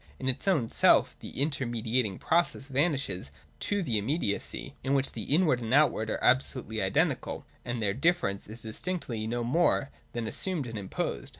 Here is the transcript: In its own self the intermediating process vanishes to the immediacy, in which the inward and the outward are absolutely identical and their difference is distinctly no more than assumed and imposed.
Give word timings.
In 0.19 0.27
its 0.27 0.47
own 0.47 0.67
self 0.67 1.15
the 1.19 1.33
intermediating 1.39 2.17
process 2.17 2.69
vanishes 2.69 3.29
to 3.59 3.83
the 3.83 3.99
immediacy, 3.99 4.73
in 4.83 4.95
which 4.95 5.11
the 5.11 5.25
inward 5.25 5.61
and 5.61 5.71
the 5.71 5.75
outward 5.77 6.09
are 6.09 6.23
absolutely 6.23 6.81
identical 6.81 7.45
and 7.63 7.83
their 7.83 7.93
difference 7.93 8.47
is 8.47 8.63
distinctly 8.63 9.27
no 9.27 9.43
more 9.43 9.91
than 10.13 10.25
assumed 10.25 10.65
and 10.65 10.79
imposed. 10.79 11.29